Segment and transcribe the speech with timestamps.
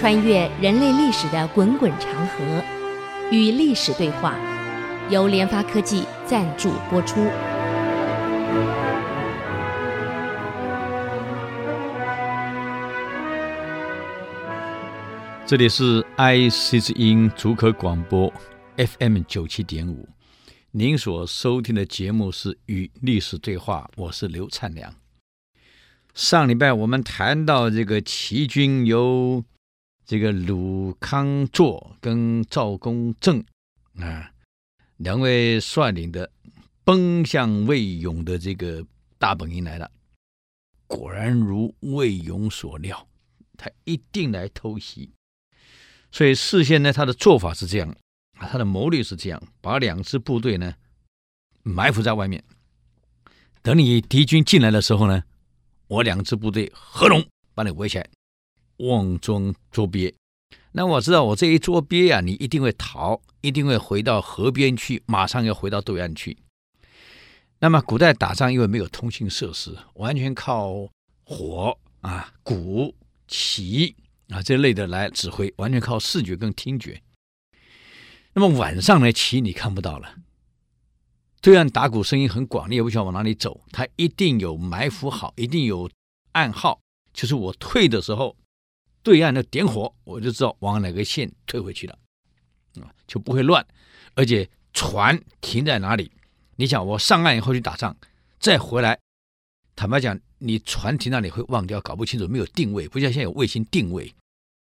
[0.00, 2.64] 穿越人类历史的滚滚长河，
[3.30, 4.34] 与历史对话，
[5.10, 7.28] 由联发科技赞助播出。
[15.46, 18.32] 这里是 IC 之音竹科广播
[18.78, 20.08] FM 九七点五，
[20.70, 24.94] 您所收听的节目是《与历史对话》，我是刘灿良。
[26.14, 29.44] 上礼拜我们谈到这个齐军由
[30.10, 33.38] 这个鲁康作跟赵公正
[33.94, 34.28] 啊
[34.96, 36.28] 两位率领的
[36.82, 38.84] 奔向魏勇的这个
[39.20, 39.88] 大本营来了。
[40.88, 43.06] 果然如魏勇所料，
[43.56, 45.12] 他一定来偷袭。
[46.10, 47.96] 所以事先呢，他的做法是这样，
[48.32, 50.74] 他的谋略是这样，把两支部队呢
[51.62, 52.42] 埋伏在外面，
[53.62, 55.22] 等你敌军进来的时候呢。
[55.86, 57.24] 我两支部队合拢，
[57.54, 58.10] 把你围起来，
[58.88, 60.14] 瓮中捉鳖。
[60.72, 66.38] 那我知道，我这一捉鳖呀，你一定会逃，一定会回到河边去，马上要回到对岸去。
[67.58, 70.88] 那么，古代打仗因为没有通信设施，完全靠
[71.24, 72.94] 火啊、鼓、
[73.28, 73.94] 旗
[74.28, 77.02] 啊这类的来指挥，完全靠视觉跟听觉。
[78.32, 80.14] 那么晚上呢，旗你看不到了。
[81.42, 83.60] 对岸打鼓声音很广，你也不晓得往哪里走。
[83.72, 85.90] 他一定有埋伏好，一定有
[86.32, 86.80] 暗号。
[87.12, 88.36] 就是我退的时候，
[89.02, 91.98] 对岸的点火，我就知道往哪个线退回去了，
[92.80, 93.66] 啊，就不会乱。
[94.14, 96.10] 而且船停在哪里？
[96.56, 97.96] 你想我上岸以后去打仗，
[98.38, 98.98] 再回来，
[99.74, 104.14] 坦白讲，你船停那里会忘掉，搞不清楚，没有定位，不像现在有卫星定位，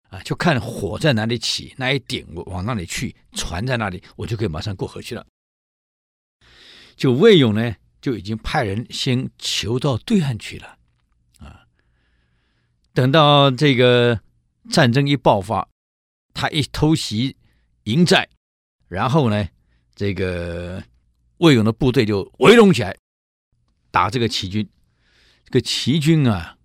[0.09, 5.27] 啊，就看火在哪里起，那一点我往那里去，船在那里，我就可以马上过河去了。
[6.97, 10.79] 就魏勇呢，就已经派人先求到对岸去了，
[12.95, 14.21] 等到这个
[14.71, 15.69] 战争一爆发，
[16.35, 17.37] 他一偷袭
[17.85, 18.29] 营寨，
[18.89, 19.49] 然后呢，
[19.95, 20.83] 这个
[21.39, 22.97] 魏勇的部队就围拢起来
[23.91, 24.69] 打这个齐军。
[25.45, 26.57] 这个齐军啊，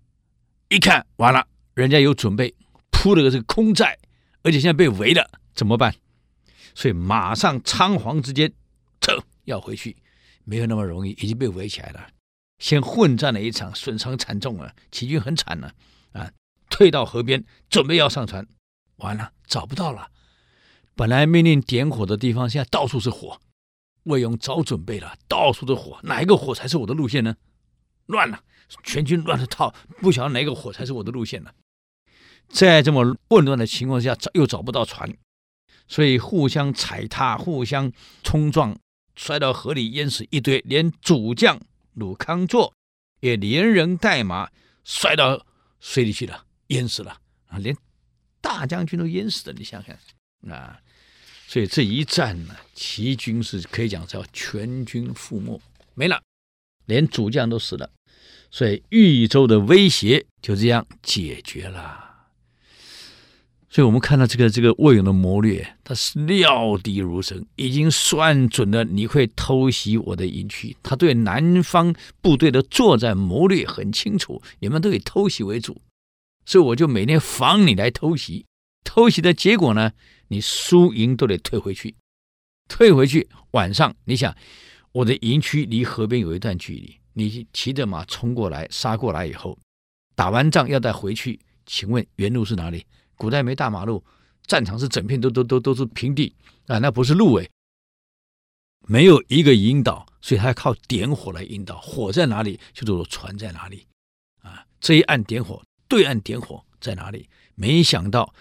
[0.68, 2.54] 一看完了，人家有准备
[2.90, 3.98] 铺了个这个空寨，
[4.42, 5.94] 而且现在被围了，怎么办？
[6.74, 8.52] 所以马上仓皇之间
[9.00, 9.96] 撤，要回去。
[10.44, 12.06] 没有那么容易，已经被围起来了。
[12.58, 15.74] 先混战了一场，损伤惨重了，齐军很惨了！
[16.12, 16.30] 啊
[16.70, 18.46] 退到河边，准备要上船，
[18.96, 20.10] 完了找不到了。
[20.94, 23.40] 本来命令点火的地方，现在到处是火。
[24.04, 27.36] 魏勇早准备了，到处的火，哪一个火才是我的路线呢？
[28.06, 28.42] 乱了，
[28.82, 31.50] 全军乱了套，不晓得哪个火才是我的路线呢？
[32.48, 35.14] 在这么混乱的情况下，找又找不到船，
[35.86, 37.92] 所以互相踩踏，互相
[38.22, 38.78] 冲撞。
[39.14, 41.60] 摔到河里淹死一堆，连主将
[41.94, 42.72] 鲁康作
[43.20, 44.48] 也连人带马
[44.84, 45.44] 摔到
[45.80, 47.58] 水里去了，淹死了啊！
[47.58, 47.76] 连
[48.40, 49.96] 大将军都淹死了，你想想
[50.52, 50.80] 啊！
[51.46, 55.60] 所以这一战呢，齐军是可以讲叫全军覆没，
[55.94, 56.22] 没了，
[56.86, 57.90] 连主将都死了，
[58.50, 62.07] 所以豫州的威胁就这样解决了。
[63.70, 70.74] 所以我们看到这个这个魏勇的谋略，他是料敌如神，已经算准了你会偷袭我的营区。
[70.82, 75.82] 他对南方部队的作战谋略很清楚，你们都以偷袭为主，
[76.46, 78.46] 所以我就每天防你来偷袭。
[78.84, 79.92] 偷袭的结果呢，
[80.28, 81.94] 你输赢都得退回去，
[82.68, 83.28] 退回去。
[83.50, 84.34] 晚上你想，
[84.92, 89.58] 我的营区离河边有一段距离，你骑着马冲过来，杀过来以后，
[90.16, 92.86] 打完仗要再回去，请问原路是哪里？
[93.18, 94.02] 古代没大马路，
[94.46, 96.34] 战场是整片都都都都是平地
[96.68, 97.50] 啊，那不是路诶，
[98.86, 101.78] 没有一个引导，所以他要靠点火来引导。
[101.80, 103.86] 火在哪里，就是船在哪里
[104.40, 104.64] 啊。
[104.80, 107.28] 这一按点火，对岸点火在哪里？
[107.56, 108.32] 没想到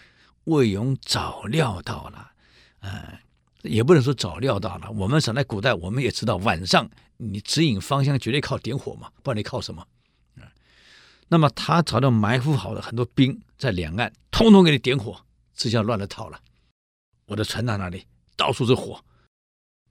[0.46, 2.32] 魏勇早料到了，
[2.80, 3.20] 啊，
[3.64, 4.90] 也不能说早料到了。
[4.92, 9.86] 我们想在古代，我们也知道晚上你指引方向绝对靠点火嘛，不然你靠什么？
[11.30, 16.40] 那么他找到埋伏好的很多兵在两岸，通通给你点火，这下乱了套了。
[17.26, 18.06] 我的船在哪里？
[18.38, 19.04] 到处是火，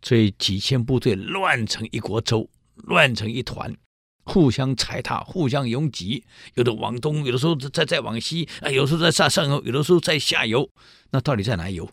[0.00, 3.76] 所以几千部队乱成一锅粥，乱成一团，
[4.24, 6.24] 互相踩踏，互相拥挤，
[6.54, 10.70] 有的往东，有的时候再再往西，啊，有的时候在上上游，有的时候在下游。
[11.10, 11.90] 那到底在哪游？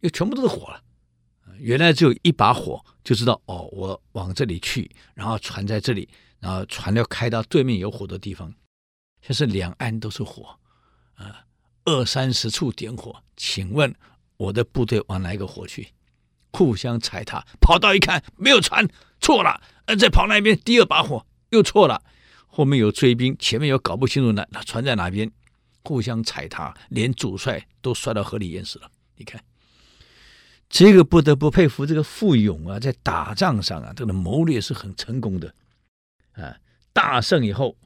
[0.00, 0.80] 又全部都是火了。
[1.58, 6.08] 原来只有一把火，就知道哦，我往这里去，然后船在这里。
[6.44, 8.52] 然后船要开到对面有火的地方，
[9.22, 10.58] 现在两岸都是火，
[11.14, 11.46] 啊，
[11.86, 13.16] 二三十处点火。
[13.34, 13.94] 请问
[14.36, 15.88] 我的部队往哪一个火去？
[16.52, 18.86] 互相踩踏，跑到一看没有船，
[19.22, 19.58] 错了。
[19.86, 22.02] 呃，再跑那边，第二把火又错了。
[22.46, 25.32] 后面有追兵，前面又搞不清楚哪船在哪边，
[25.82, 28.90] 互相踩踏，连主帅都摔到河里淹死了。
[29.16, 29.42] 你看，
[30.68, 35.54] 这个不得不佩服这个傅勇啊，在打仗上啊，这个谋略是很成功的
[36.34, 36.56] 啊。
[36.92, 37.76] 大胜以后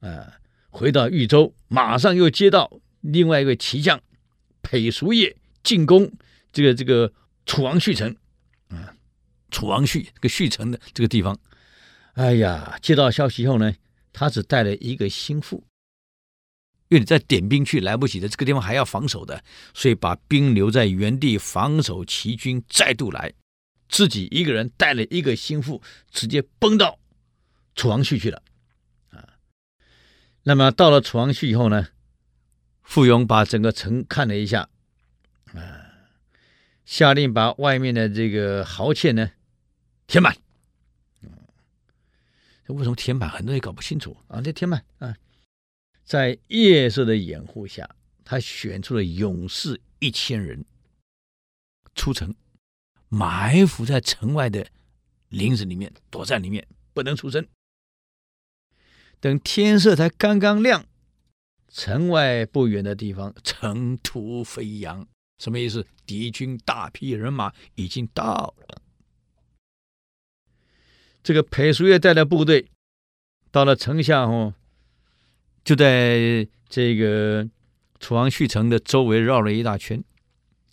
[0.00, 0.40] 啊，
[0.70, 4.00] 回到豫州，马上又接到另外一位骑将
[4.62, 6.10] 裴叔业进攻
[6.50, 7.12] 这个这个
[7.44, 8.16] 楚王胥城
[8.68, 8.96] 啊，
[9.50, 11.38] 楚王胥这个胥城的这个地方。
[12.14, 13.74] 哎呀，接到消息以后呢，
[14.14, 15.62] 他只带了一个心腹，
[16.88, 23.34] 因为你再点兵去来不及的，这个地方还要防守的，所以把兵留在原地防守齐军再度来，
[23.90, 26.98] 自己一个人带了一个心腹，直接奔到
[27.74, 28.42] 楚王旭去了
[29.10, 29.38] 啊。
[30.42, 31.88] 那么到了楚王胥以后呢，
[32.82, 34.68] 傅勇把整个城看了一下，
[35.52, 35.86] 啊，
[36.84, 39.32] 下令把外面的这个壕堑呢
[40.06, 40.36] 填满。
[42.68, 43.28] 为什么填满？
[43.28, 44.40] 很多人搞不清楚啊！
[44.40, 45.14] 这填满啊，
[46.02, 47.94] 在夜色的掩护下，
[48.24, 50.64] 他选出了勇士一千人
[51.94, 52.34] 出城，
[53.10, 54.66] 埋伏在城外的
[55.28, 57.46] 林子里面，躲在里面不能出声。
[59.24, 60.84] 等天色才刚刚亮，
[61.68, 65.86] 城外不远的地方，尘土飞扬，什么意思？
[66.04, 68.82] 敌军大批人马已经到了。
[71.22, 72.68] 这个裴叔业带的部队
[73.50, 74.52] 到了城下后，
[75.64, 77.48] 就在这个
[77.98, 80.04] 楚王胥城的周围绕了一大圈，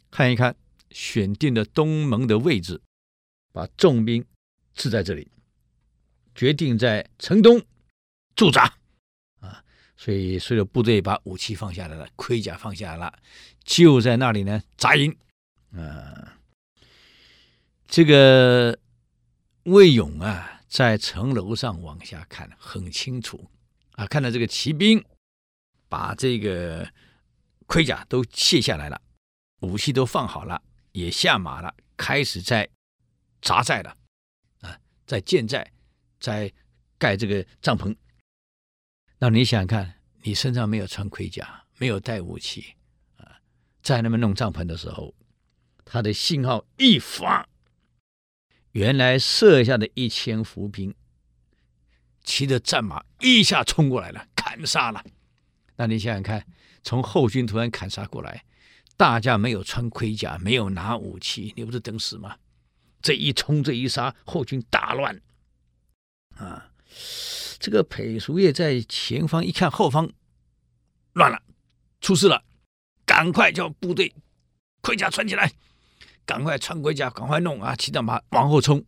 [0.09, 0.57] 看一看，
[0.89, 2.81] 选定了东门的位置，
[3.53, 4.25] 把重兵
[4.73, 5.31] 置在这里，
[6.35, 7.61] 决定在城东
[8.35, 8.73] 驻扎
[9.39, 9.63] 啊！
[9.97, 13.19] 所以所有部队把武器放下来了，盔甲放下来了，
[13.63, 15.15] 就在那里呢扎营
[15.73, 16.37] 啊！
[17.87, 18.77] 这个。
[19.65, 23.47] 魏勇啊，在城楼上往下看，很清楚
[23.91, 25.05] 啊，看到这个骑兵
[25.87, 26.91] 把这个
[27.67, 28.99] 盔甲都卸下来了，
[29.59, 30.59] 武器都放好了，
[30.93, 32.67] 也下马了，开始在
[33.39, 33.95] 扎寨了
[34.61, 34.75] 啊，
[35.05, 35.71] 在建寨，
[36.19, 36.51] 在
[36.97, 37.95] 盖这个帐篷。
[39.23, 42.73] 那你想想看，你身上没有穿盔甲，没有带武器
[43.17, 43.37] 啊，
[43.83, 45.13] 在那边弄帐篷的时候，
[45.85, 47.47] 他的信号一发。
[48.71, 50.95] 原来设下的一千伏兵，
[52.23, 55.05] 骑着战马一下冲过来了，砍杀了。
[55.75, 56.43] 那你想想看，
[56.81, 58.43] 从后军突然砍杀过来，
[58.97, 62.37] 大家没有穿盔甲，没有拿武器，你不是等死吗？
[63.03, 65.21] 这一冲，这一杀，后军大乱
[66.37, 66.70] 啊！
[67.59, 70.11] 这个裴叔业在前方一看，后方
[71.13, 71.41] 乱了，
[71.99, 72.43] 出事了，
[73.05, 74.13] 赶快叫部队
[74.81, 75.51] 盔甲穿起来。
[76.23, 77.75] 赶快穿盔甲，赶快弄啊！
[77.75, 78.85] 骑着马往后冲，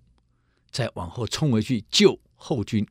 [0.69, 2.87] 再往后冲回去救后军。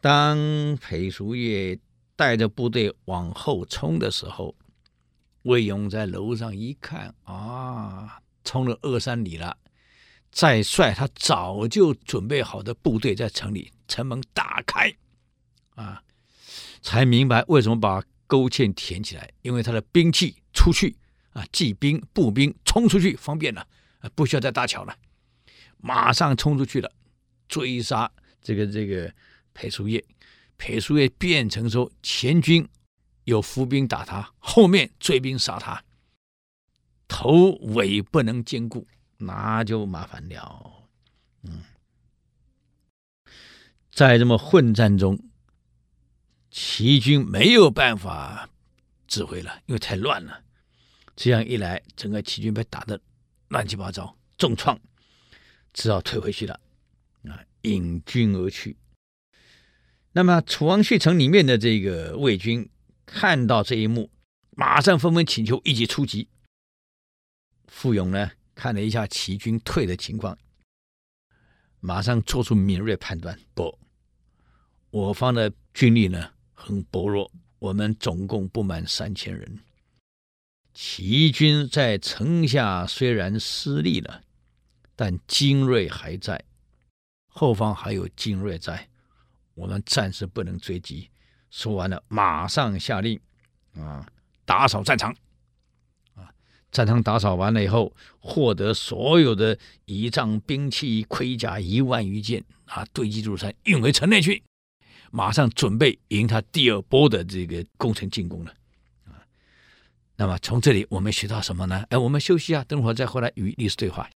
[0.00, 1.78] 当裴叔业
[2.16, 4.54] 带着部队往后冲的时候，
[5.42, 9.56] 魏勇在楼上一看啊，冲了二三里了，
[10.32, 14.92] 再率他早就准备好的部队在城里，城门打开
[15.76, 16.02] 啊，
[16.80, 20.96] 才明白为什么把沟堑填起来，因为他的兵器出去。
[21.34, 23.66] 啊，骑兵、步兵冲出去方便了，
[24.00, 24.94] 啊，不需要再搭桥了，
[25.78, 26.92] 马上冲出去了，
[27.48, 28.12] 追杀
[28.42, 29.10] 这个这个
[29.54, 30.04] 裴叔业。
[30.58, 32.68] 裴叔业变成说前军
[33.24, 35.82] 有伏兵打他，后面追兵杀他，
[37.08, 38.86] 头尾不能兼顾，
[39.24, 40.88] 那就麻烦了。
[41.42, 41.62] 嗯，
[43.90, 45.18] 在这么混战中，
[46.50, 48.50] 齐军没有办法
[49.06, 50.42] 指挥了，因为太乱了。
[51.14, 53.00] 这样一来，整个齐军被打得
[53.48, 54.80] 乱七八糟，重创，
[55.72, 56.60] 只好退回去了，
[57.24, 58.76] 啊，引军而去。
[60.12, 62.68] 那么楚王胥城里面的这个魏军
[63.06, 64.10] 看到这一幕，
[64.50, 66.28] 马上纷纷请求一起出击。
[67.66, 70.38] 傅勇呢，看了一下齐军退的情况，
[71.80, 73.76] 马上做出敏锐判断：不，
[74.90, 77.28] 我方的军力呢很薄弱，
[77.58, 79.58] 我们总共不满三千人。
[80.72, 84.22] 齐军在城下虽然失利了，
[84.94, 86.44] 但精锐还在，
[87.26, 88.88] 后方还有精锐在，
[89.54, 91.10] 我们暂时不能追击。
[91.50, 93.18] 说完了，马上下令
[93.74, 94.08] 啊，
[94.44, 95.12] 打扫战场。
[96.72, 104.42] 战场打扫完了以后，获得所有的仪仗、兵器、盔甲一万余件啊，堆积如山，运回城内去，
[105.10, 108.50] 马上准备迎他第二波的这个攻城进攻了。
[109.04, 109.20] 啊
[110.16, 111.84] 那么从这里我们学到什么呢？
[111.90, 114.08] 哎，我们休息啊，等会儿再回来与历史对话。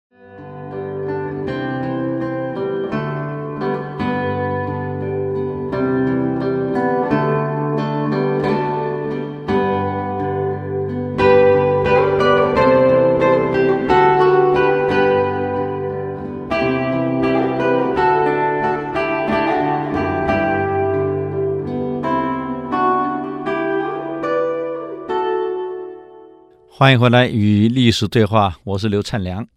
[26.79, 29.49] 欢迎回来与历史对话，我是刘灿良。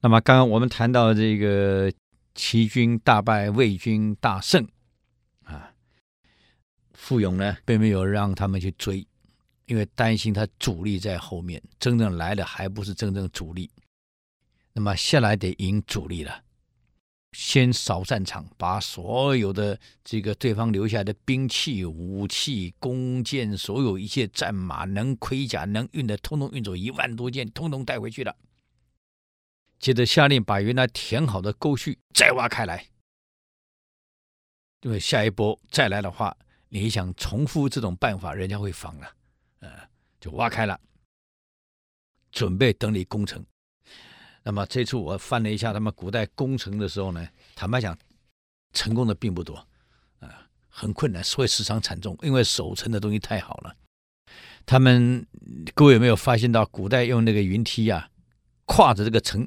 [0.00, 1.92] 那么刚刚我们谈到这个
[2.34, 4.66] 齐军大败，魏军大胜
[5.44, 5.74] 啊，
[6.94, 9.06] 傅勇呢并没有让他们去追，
[9.66, 13.70] 因为担心他主力在后面，真正来的还不是真正主力。
[14.72, 16.42] 那么下来得赢主力了。
[17.32, 28.34] 先扫战场，把所有的这个对方留下的兵器、武器、弓箭，所有一切战马能盔甲能运的，通通运走一万多件，通通带回去了。
[29.78, 32.88] 接着下令把原来填好的沟渠再挖开来，
[34.80, 36.36] 因为下一波再来的话，
[36.70, 39.14] 你想重复这种办法，人家会防了，
[39.60, 39.70] 呃，
[40.18, 40.80] 就挖开了，
[42.32, 43.44] 准备等你攻城。
[44.48, 47.94] 那么这次我翻了一下他们古代攻城的时候呢，坦白讲，
[48.72, 49.54] 成功的并不多，
[50.20, 53.76] 啊，很困难，所以死伤惨重，因为守城的东西太好了。
[54.64, 55.26] 他们
[55.74, 58.08] 各位有没有发现到，古代用那个云梯啊，
[58.64, 59.46] 跨着这个城，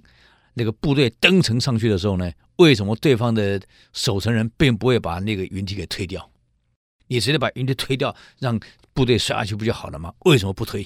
[0.54, 3.60] 那个部队登城上去的时候呢，为什么对方的
[3.94, 6.30] 守城人并不会把那个云梯给推掉？
[7.08, 8.60] 你直接把云梯推掉，让
[8.94, 10.14] 部队摔下去不就好了吗？
[10.26, 10.86] 为什么不推？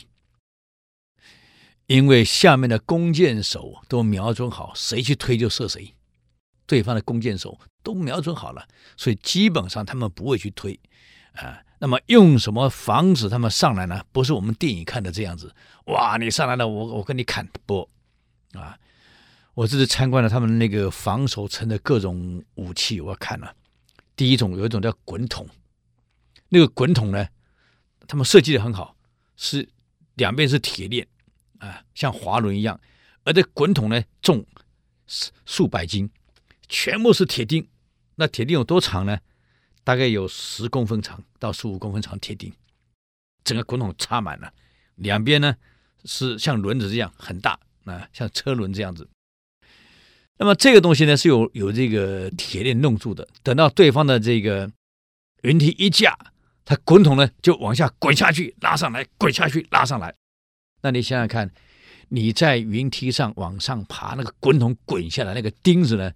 [1.88, 5.94] 因为下面的弓箭手都瞄准好，谁去推就射谁。
[6.66, 10.80] 对方的弓箭手都瞄准好了，所以基本上他们不会去推
[11.34, 11.62] 啊。
[11.78, 14.04] 那么用什么防止他们上来呢？
[14.12, 15.54] 不是我们电影看的这样子。
[15.86, 17.88] 哇，你上来了，我我跟你砍不
[18.54, 18.80] 啊？
[19.54, 23.56] 我这次参观了他们那个防守城的各种武器，我看了。
[24.16, 25.48] 第一种有一种叫滚筒，
[26.50, 27.28] 那个滚筒呢，
[28.08, 28.96] 他们设计的很好，
[29.36, 29.70] 是
[30.16, 31.08] 两边是铁链。
[31.60, 32.80] 啊，像滑轮一样，
[33.24, 34.46] 而这滚筒呢，重
[35.46, 36.10] 数百斤，
[36.68, 37.68] 全部是铁钉。
[38.16, 39.20] 那铁钉有多长呢？
[39.84, 42.52] 大概有十公分长到十五公分长铁钉，
[43.44, 44.52] 整个滚筒插满了。
[44.96, 45.56] 两边呢
[46.06, 49.08] 是像轮子这样很大啊，像车轮这样子。
[50.38, 53.28] 那么这个东西呢是有有这个铁链弄住的。
[53.44, 54.72] 等到对方的这个
[55.44, 56.18] 云梯一架，
[56.66, 60.16] 它滚筒呢就往下滚下去，拉上来，滚下去，拉上来。
[60.86, 61.52] 那你想想看，
[62.10, 66.14] 你在云梯上往上爬，那个滚筒滚下来，那个钉子呢，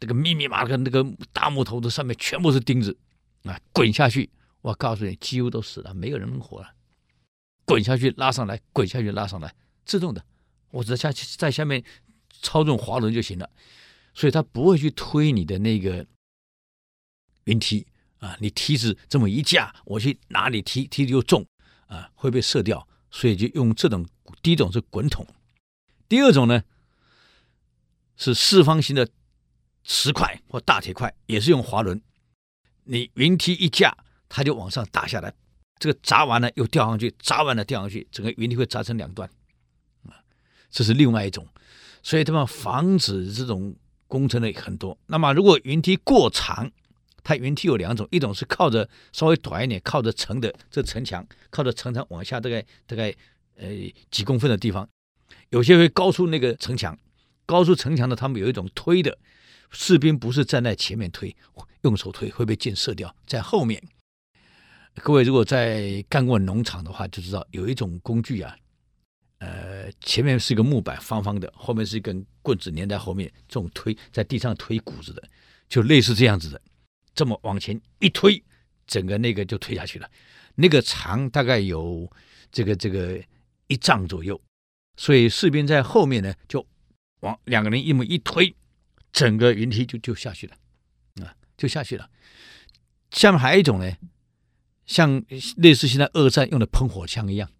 [0.00, 2.96] 那个密密麻麻那个大木头的上面全部是钉子
[3.42, 4.30] 啊，滚下去，
[4.62, 6.72] 我告诉你，几乎都死了，没有人能活了。
[7.66, 9.54] 滚下去，拉上来，滚下去，拉上来，
[9.84, 10.24] 自动的，
[10.70, 11.84] 我只下去在下面
[12.40, 13.50] 操纵滑轮就行了，
[14.14, 16.06] 所以他不会去推你的那个
[17.44, 17.86] 云梯
[18.20, 21.46] 啊，你梯子这么一架，我去哪里踢，梯子又重
[21.88, 22.88] 啊，会被射掉。
[23.10, 24.06] 所以就用这种，
[24.42, 25.26] 第一种是滚筒，
[26.08, 26.62] 第二种呢
[28.16, 29.08] 是四方形的
[29.82, 32.00] 石块或大铁块，也是用滑轮。
[32.84, 33.96] 你云梯一架，
[34.28, 35.32] 它就往上打下来，
[35.78, 39.28] 这个砸完了又掉上去，砸完了掉上去，整个云梯会砸成两段。
[40.08, 40.14] 啊，
[40.70, 41.46] 这是另外一种。
[42.02, 43.74] 所以他们防止这种
[44.06, 44.96] 工程的很多。
[45.06, 46.70] 那么如果云梯过长，
[47.26, 53.12] 它云梯有两种，一种是靠着稍微短一点，靠着城的这城墙，靠着城墙往下大概大概
[53.56, 53.66] 呃
[54.12, 54.88] 几公分的地方，
[55.48, 56.96] 有些会高出那个城墙，
[57.44, 59.18] 高出城墙的他们有一种推的，
[59.72, 61.34] 士兵不是站在前面推，
[61.82, 63.82] 用手推会被箭射掉，在后面。
[65.02, 68.56] 各位如果在干过农场的话，就知道有一种工具啊，
[69.38, 75.20] 呃，前面是一个木板方方的，后面是一根棍子粘在后面，这种推在地上推谷子的，
[75.68, 76.62] 就类似这样子的。
[77.16, 78.40] 这么往前一推，
[78.86, 80.08] 整个那个就推下去了。
[80.54, 82.10] 那个长大概有
[82.52, 83.20] 这个这个
[83.66, 84.40] 一丈左右，
[84.96, 86.64] 所以士兵在后面呢，就
[87.20, 88.54] 往两个人一么一推，
[89.12, 90.56] 整个云梯就就下去了，
[91.24, 92.08] 啊，就下去了。
[93.10, 93.96] 下面还有一种呢，
[94.86, 95.22] 像
[95.56, 97.50] 类似现在二战用的喷火枪一样，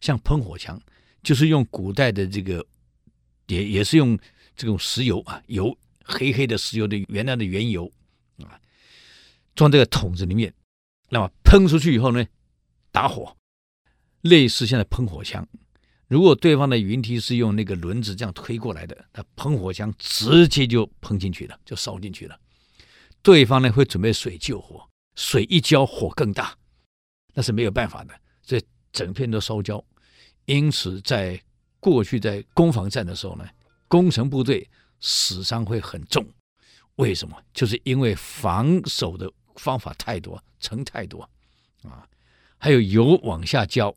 [0.00, 0.80] 像喷火枪，
[1.22, 2.66] 就是用古代的这个
[3.46, 4.18] 也也是用
[4.56, 7.90] 这种石油啊，油黑黑的石油的原来的原油
[8.38, 8.60] 啊。
[9.54, 10.52] 装这个桶子里面，
[11.10, 12.26] 那么喷出去以后呢，
[12.90, 13.36] 打火，
[14.22, 15.46] 类似现在喷火枪。
[16.08, 22.38] 如果对方的云梯是用那个轮子这样推过来的，那喷火枪直接就喷进去了，就烧进去了。
[23.22, 26.56] 对方呢会准备水救火，水一浇火更大，
[27.32, 28.60] 那是没有办法的，这
[28.92, 29.82] 整片都烧焦。
[30.44, 31.40] 因此，在
[31.80, 33.48] 过去在攻防战的时候呢，
[33.88, 34.68] 攻城部队
[35.00, 36.26] 死伤会很重。
[36.96, 37.36] 为什么？
[37.52, 39.30] 就是因为防守的。
[39.56, 41.28] 方法太多，城太多，
[41.82, 42.08] 啊，
[42.58, 43.94] 还有油往下浇，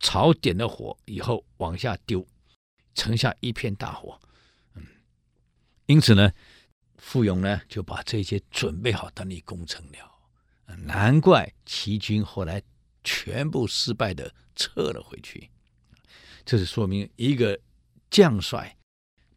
[0.00, 2.26] 草点了火以后往下丢，
[2.94, 4.20] 城下一片大火，
[4.74, 4.82] 嗯，
[5.86, 6.32] 因此呢，
[6.96, 12.62] 傅勇呢就把这些准备好等你攻城了，难怪齐军后来
[13.02, 15.50] 全部失败的撤了回去。
[16.44, 17.58] 这是说明一个
[18.10, 18.76] 将帅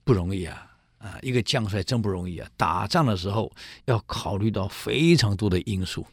[0.03, 0.66] 不容易啊
[1.07, 1.17] 啊！
[1.21, 2.49] 一个将帅真不容易啊！
[2.57, 3.51] 打仗的时候
[3.85, 6.05] 要考虑到非常多的因素。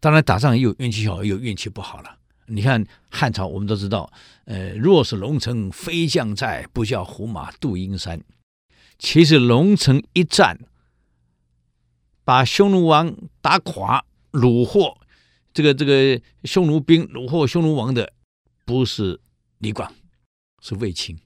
[0.00, 2.18] 当然，打仗也有运气好，也有运气不好了。
[2.46, 4.12] 你看汉朝，我们都知道，
[4.44, 8.20] 呃，若是龙城飞将在，不教胡马度阴山。
[8.98, 10.58] 其实龙城一战，
[12.22, 14.98] 把匈奴王打垮，虏获
[15.54, 18.12] 这个这个匈奴兵，虏获匈奴王的
[18.66, 19.18] 不是
[19.58, 19.90] 李广，
[20.60, 21.18] 是卫青。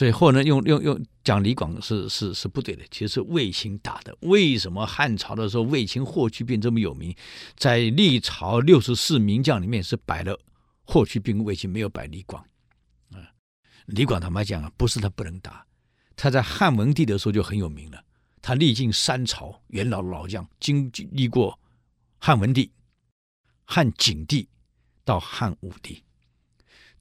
[0.00, 4.16] 所以后人用用用讲李广是是是不对的，其实是卫青打的。
[4.22, 7.14] 为什么汉朝的时候卫青霍去病这么有名？
[7.54, 10.40] 在历朝六十四名将里面是摆了
[10.84, 12.42] 霍去病、卫青，没有摆李广
[13.12, 13.20] 啊。
[13.84, 15.66] 李广坦白讲啊，不是他不能打。
[16.16, 18.02] 他在汉文帝的时候就很有名了，
[18.40, 21.60] 他历经三朝，元老老将，经历过
[22.18, 22.72] 汉文帝、
[23.66, 24.48] 汉景帝
[25.04, 26.02] 到汉武帝。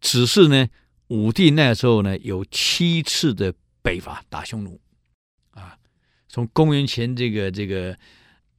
[0.01, 0.68] 只是呢，
[1.10, 4.80] 武帝那时候呢，有七次的北伐打匈奴，
[5.51, 5.78] 啊，
[6.28, 7.98] 从公元前这个这个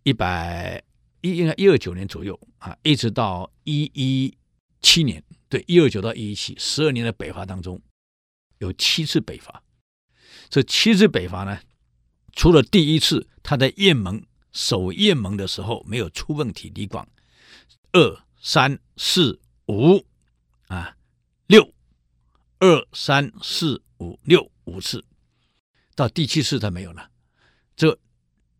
[0.02, 0.82] 一百
[1.20, 4.36] 一应该一二九年左右啊，一直到一一
[4.80, 7.80] 七年，对，一二九到一一七，十二年的北伐当中，
[8.58, 9.62] 有七次北伐。
[10.48, 11.60] 这七次北伐呢，
[12.32, 17.08] 除了第一次他在雁门守雁门的时候没有出问题，李广
[17.92, 20.04] 二三四五
[20.66, 20.96] 啊
[21.46, 21.72] 六
[22.60, 25.02] 二三四五六五次，
[25.94, 27.10] 到第七次他没有了。
[27.74, 27.98] 这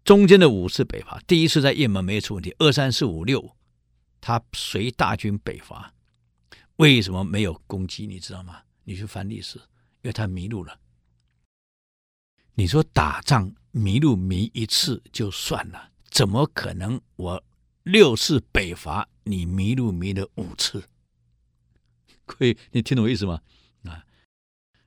[0.03, 3.55] 中间的五次北伐，第一次在雁门没有出问题，二三四五六
[4.19, 5.93] 他随大军北伐，
[6.77, 8.07] 为什么没有攻击？
[8.07, 8.63] 你知道吗？
[8.85, 10.81] 你去翻历史，因为他迷路了。
[12.55, 17.45] 你说打仗迷路迷一次就算了，怎么可能我
[17.83, 20.83] 六次北伐你迷路迷了五次？
[22.25, 23.43] 可以，你听懂我意思吗？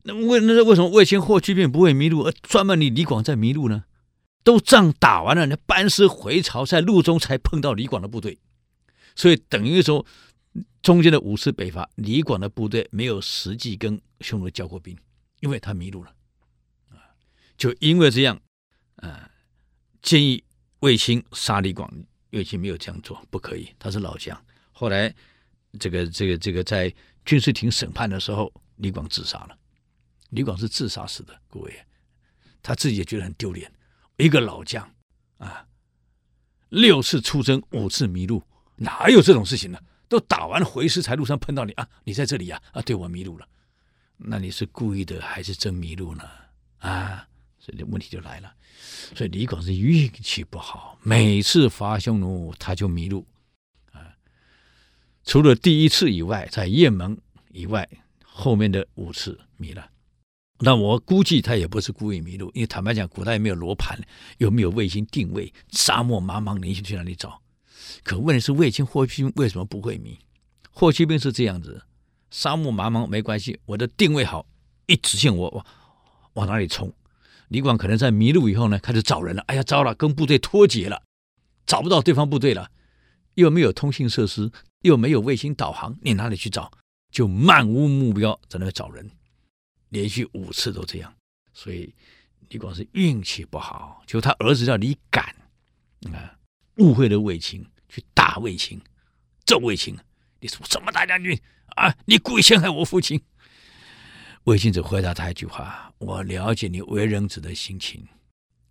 [0.03, 3.85] 那为那为什么卫青霍去病不会迷路，而专门你李广在迷路呢？
[4.43, 8.37] 都仗打完了，那班师回朝，在路中才碰到李广的部队，
[9.15, 10.05] 所以等于说
[10.81, 14.97] 中间的五次北伐，李广的部队没有实际跟匈奴交过兵，
[15.39, 16.13] 因为他迷路了。
[16.89, 16.99] 啊
[17.55, 18.37] 就因为这样，
[18.97, 19.31] 啊，
[20.01, 20.43] 建议
[20.81, 21.89] 卫青杀李广，
[22.31, 24.37] 卫青没有这样做，不可以，他是老将。
[24.73, 25.15] 后来，
[25.79, 29.57] 这个这个这个在军事庭审判的时候，李广自杀了。
[30.33, 31.85] 李广是自杀死的，各位，
[32.61, 33.71] 他自己也觉得很丢脸。
[34.17, 34.91] 一个老将
[35.37, 35.67] 啊，
[36.69, 38.43] 六次出征，五次迷路，
[38.75, 39.79] 哪有这种事情呢？
[40.09, 42.61] 都打完回师才路上碰到你啊，你在这里呀？
[42.71, 43.47] 啊，对，我迷路了。
[44.17, 46.23] 那你是故意的还是真迷路呢？
[46.79, 47.27] 啊？
[47.59, 48.53] 所以问题就来了，
[49.15, 53.25] 所以李广是运气不好，每次伐匈奴他就迷路，
[53.93, 54.13] 啊，
[55.23, 57.17] 除了第一次以外，在雁门
[57.51, 57.87] 以外，
[58.25, 59.89] 后面的五次迷了。
[60.65, 63.99] 那我估计他也不是故意迷路，因为坦白讲，古代也没有罗盘，
[64.37, 67.41] 又没有卫星定位，沙漠茫茫，你去哪里找？
[68.01, 70.17] 可问题是卫青霍去病为什么不会迷？
[70.71, 71.83] 霍去病是这样子，
[72.31, 74.45] 沙漠茫茫没关系，我的定位好，
[74.85, 75.65] 一直线我往
[76.35, 76.93] 往哪里冲？
[77.49, 79.43] 李广可能在迷路以后呢，开始找人了。
[79.47, 81.03] 哎呀，糟了，跟部队脱节了，
[81.65, 82.71] 找不到对方部队了，
[83.33, 84.49] 又没有通信设施，
[84.83, 86.71] 又没有卫星导航，你哪里去找？
[87.11, 89.11] 就漫无目标在那找人，
[89.93, 91.13] 连续五次都这样。
[91.53, 91.93] 所以
[92.49, 95.23] 李广是运气不好，就他儿子叫李敢
[96.11, 96.35] 啊，
[96.77, 98.81] 误会了卫青，去打卫青，
[99.45, 99.95] 揍卫青。
[100.39, 101.39] 你说什么大将军
[101.75, 101.95] 啊？
[102.05, 103.21] 你故意陷害我父亲。
[104.45, 108.05] 卫青只回答他一句话：“我了解你为人子的心情，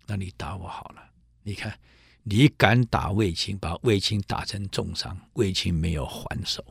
[0.05, 1.01] 那你打我好了。
[1.41, 1.79] 你看，
[2.21, 6.63] 你敢打卫青，把卫青打成重伤，卫青没有还手，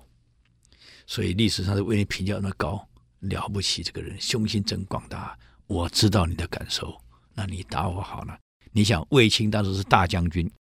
[1.06, 2.86] 所以历史上的为你评价那么高，
[3.22, 5.36] 了不起，这个人胸襟真广大。
[5.66, 6.96] 我知道你的感受，
[7.34, 8.38] 那你打我好了。
[8.72, 10.50] 你想，卫青当时是大将军，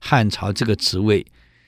[0.00, 1.24] 汉朝这个职位，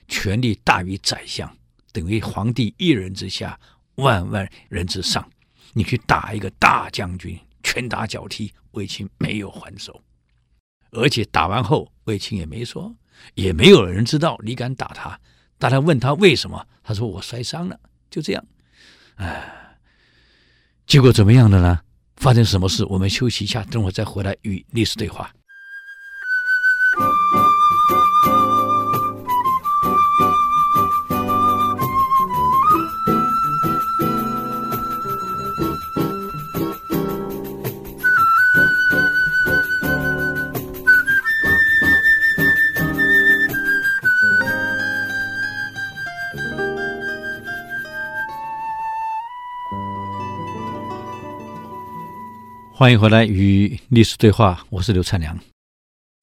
[0.07, 1.57] 权力大于宰相，
[1.91, 3.59] 等于皇帝一人之下，
[3.95, 5.27] 万万人之上。”
[5.73, 10.03] 你去打一个大将军，拳打脚踢，卫青没有还手，
[10.91, 12.93] 而且打完后，卫青也没说，
[13.35, 15.17] 也没有人知道你敢打他。
[15.57, 18.45] 大家问他为什么，他说我摔伤了，就这样。
[19.15, 19.60] 哎，
[20.91, 21.79] 结果怎么样的呢？
[22.17, 22.83] 发生什么事？
[22.83, 25.31] 我们休息一下，等会再回来与历史对话。
[52.81, 55.37] 欢迎回来与历史对话，我是刘灿良。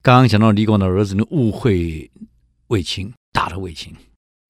[0.02, 2.10] 刚刚讲到李广的儿子呢，误会
[2.66, 3.94] 卫青，打了卫青。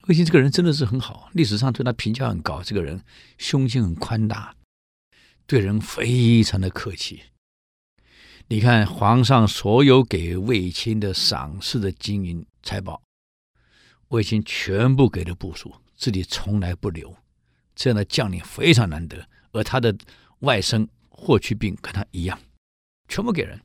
[0.07, 2.63] 卫青这个人真的是很好，历史上对他评价很高。
[2.63, 3.05] 这个人
[3.37, 4.57] 胸襟很宽大，
[5.47, 7.25] 对人非常的客气。
[8.47, 13.03] 你看皇上所有给卫青的赏赐的金银财宝，
[14.09, 17.15] 卫青全部给了部属，自己从来不留。
[17.75, 19.95] 这样的将领非常难得，而他的
[20.39, 20.89] 外甥。
[21.21, 22.39] 霍去病跟他一样，
[23.09, 23.61] 全部给人，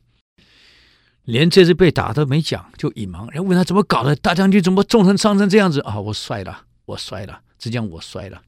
[1.22, 3.24] 连这次被打都没讲，就隐瞒。
[3.28, 6.00] 人问他怎么搞的，大将军怎么重伤伤成这样子啊？
[6.00, 8.42] 我摔了，我摔了，只讲我摔了。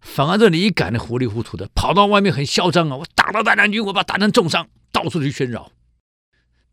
[0.00, 2.96] 反而这李敢的糊里糊涂的跑到外面很嚣张啊！
[2.96, 5.70] 我打到大将军，我把打成重伤，到处去喧扰，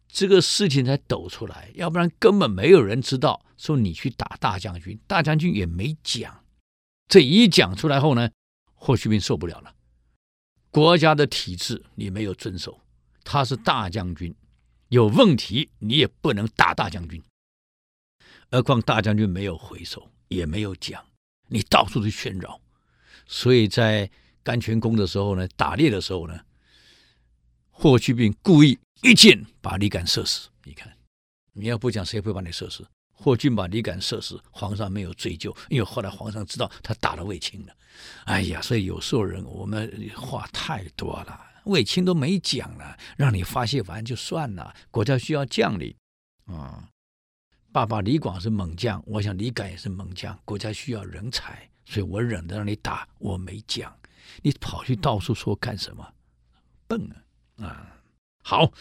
[0.09, 6.43] 这个事情才抖出来，要不然根本没有人知道说你去打大将军，大将军也没讲。
[7.07, 8.31] 这一讲出来后呢，
[8.73, 9.73] 霍去病受不了了。
[10.71, 12.79] 国家的体制你没有遵守，
[13.25, 14.33] 他是大将军，
[14.87, 17.21] 有问题你也不能打大将军。
[18.49, 21.05] 何况大将军没有回首，也没有讲，
[21.47, 22.61] 你到处去喧扰。
[23.27, 24.09] 所以在
[24.43, 26.39] 甘泉宫的时候呢，打猎的时候呢，
[27.69, 30.49] 霍去病故意一箭把李敢射死。
[30.63, 30.97] 你看，
[31.51, 32.87] 你要不讲，谁会把你射死？
[33.11, 37.75] 霍去把李敢射死，皇上没有追究，因为后来皇上知道他打了卫青了。
[38.25, 44.73] 哎呀，所以有时候人我们话太多了，卫青都没讲了，让你发泄完就算了。
[44.89, 45.95] 国家需要将领
[46.45, 46.87] 啊，
[47.71, 53.95] 爸爸李广是猛将，我想李敢也是猛将，国家需要人才，所以我忍着让你打，我没讲，
[54.41, 56.13] 你跑去到处说干什么？
[56.87, 57.09] 笨
[57.57, 57.65] 啊！
[57.65, 57.97] 啊，
[58.43, 58.71] 好。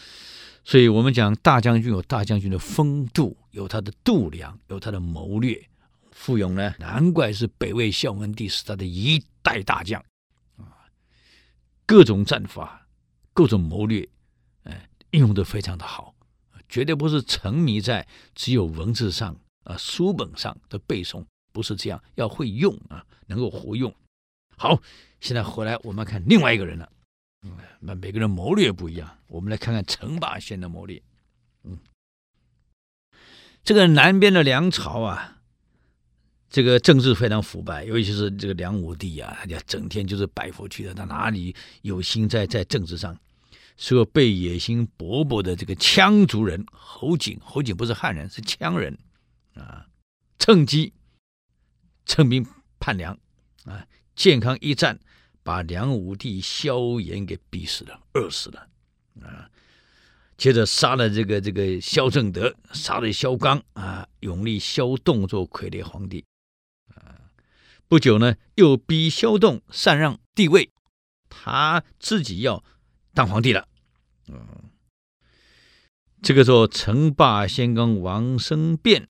[0.63, 5.67] 所以我们讲大将军有大将军的风度，有他的度量，有他的谋略。
[6.11, 10.03] 傅勇呢，难怪是北魏孝文帝时代的一代大将
[10.57, 10.87] 啊，
[11.85, 12.87] 各种战法、
[13.33, 14.07] 各种谋略，
[14.63, 16.13] 哎，运用的非常的好，
[16.69, 23.93] 绝对不是沉迷在只有文字上啊书本上的背诵，不是这样，要会用啊，能够活用。
[24.57, 24.81] 好，
[25.19, 26.91] 现在回来我们看另外一个人了。
[27.43, 31.01] 嗯，那每个人谋略不一样，我们来看看陈霸先的谋略。
[31.63, 31.79] 嗯，
[33.63, 35.40] 这个南边的梁朝啊，
[36.51, 43.17] 这个政治非常腐败，尤其是这个梁武帝啊，他就整天就是拜佛去的，他哪里有心在在政治上？
[43.77, 48.95] 所以被野心勃勃的这个羌族人侯景，侯景不是汉人，是羌人
[49.55, 49.87] 啊，
[50.37, 50.93] 趁机
[52.05, 52.45] 趁兵
[52.79, 53.17] 叛梁
[53.65, 54.99] 啊，建康一战。
[55.43, 58.67] 把梁武帝萧衍给逼死了，饿死了，
[59.23, 59.49] 啊！
[60.37, 66.23] 接着杀了这个这个萧正德，杀了萧纲啊，永立萧栋做傀儡皇帝，
[67.91, 70.71] 不久呢，又逼萧栋禅让帝位，
[71.27, 72.63] 他自己要
[73.13, 73.67] 当皇帝了，
[74.29, 74.71] 嗯。
[76.21, 79.09] 这个时候，成霸先跟王生变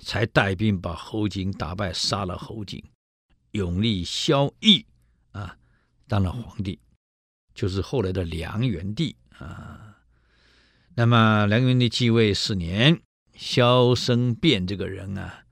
[0.00, 2.82] 才带兵把侯景打败，杀了侯景，
[3.50, 4.86] 拥立萧绎。
[5.32, 5.58] 啊，
[6.08, 6.80] 当了皇帝，
[7.54, 9.98] 就是后来的梁元帝啊。
[10.94, 13.02] 那么梁元帝继位四年，
[13.34, 15.44] 萧生变这个人啊，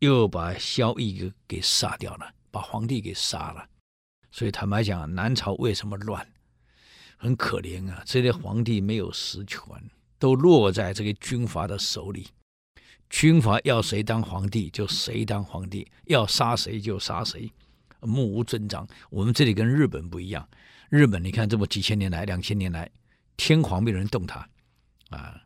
[0.00, 3.68] 又把萧绎给给杀掉了，把皇帝给杀了。
[4.30, 6.26] 所以坦白讲，南朝为什么乱？
[7.16, 9.60] 很可怜啊，这些皇帝没有实权，
[10.18, 12.28] 都落在这个军阀的手里。
[13.10, 17.50] 军阀要谁当皇帝就谁当皇帝，要杀谁就杀谁。
[18.02, 20.48] 目无尊长，我们这里跟日本不一样。
[20.90, 22.88] 日本你看，这么几千年来、两千年来，
[23.36, 24.48] 天皇没人动他
[25.10, 25.42] 啊。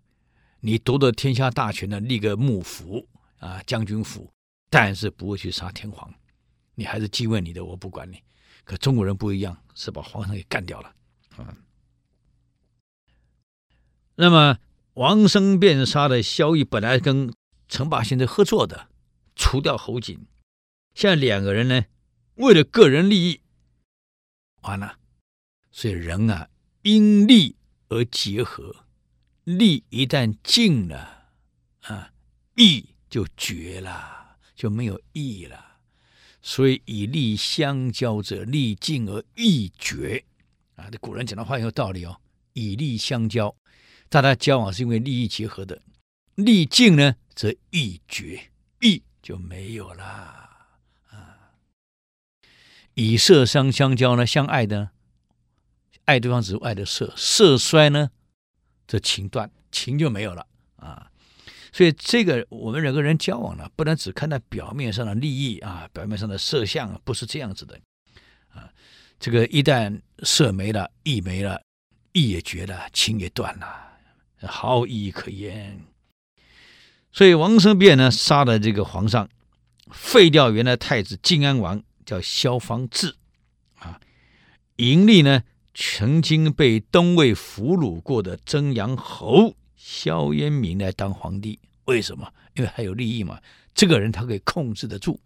[0.61, 4.31] 你夺得天下大权的，立个幕府啊，将军府，
[4.73, 6.15] 但是不会去杀天皇。
[6.77, 8.23] 你还是继位你的，我不管你。
[8.65, 10.95] 可中国人不一样，是把皇上给干掉了
[11.37, 11.55] 啊。
[14.15, 14.59] 那么
[14.95, 17.35] 王生辩杀的萧绎，本来跟
[17.69, 18.89] 陈霸先合作的，
[19.37, 20.27] 除掉侯景，
[20.95, 21.85] 现在两个人呢？
[22.37, 23.43] 为了个人利益，
[24.63, 24.99] 完了，
[25.71, 26.49] 所以人啊，
[26.81, 27.57] 因利
[27.89, 28.87] 而结合，
[29.45, 31.29] 利一旦尽了，
[31.83, 32.13] 啊，
[32.57, 34.22] 义就绝了，
[34.63, 35.79] 就没有意义了。
[36.41, 40.25] 所以以利相交者，利尽而义绝。
[40.77, 42.21] 啊，这古人讲的话很有道理哦。
[42.53, 43.53] 以利相交，
[44.09, 45.83] 大家交往是因为利益结合的，
[46.37, 50.39] 利尽呢，则义绝，义就没有了。
[52.95, 54.91] 以色相相交呢，相爱的，
[56.05, 58.13] 爱对方只是爱的色，色衰呢，
[58.87, 60.47] 这情断，情就没有了
[60.77, 61.12] 啊。
[61.73, 67.81] 所以这个我们人跟人交往呢，不能只看到表面上的利益啊，表面上的色相，不是这样子的
[68.51, 68.69] 啊。
[69.19, 71.63] 这个一旦色没了，义没了，
[72.13, 73.67] 义也绝了，情也断了，
[74.43, 75.81] 毫无意义可言。
[77.11, 79.29] 所以王生辩呢，杀了这个皇上，
[79.91, 83.15] 废掉原来太子晋安王叫萧方智
[83.79, 84.01] 啊，
[84.77, 89.55] 迎立呢曾经被东魏俘虏过的曾阳侯
[89.85, 91.59] 萧渊明来当皇帝。
[91.87, 92.33] 为什么？
[92.55, 93.41] 因为还有利益嘛。
[93.75, 95.21] 这个人他可以控制得住。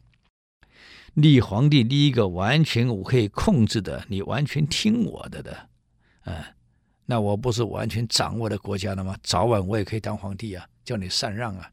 [1.12, 5.68] 立皇帝立一个完全我可以控制的，你完全听我的的，
[6.24, 6.42] 嗯，
[7.04, 9.14] 那我不是完全掌握的国家了吗？
[9.22, 11.70] 早晚我也可以当皇帝啊，叫你禅让啊。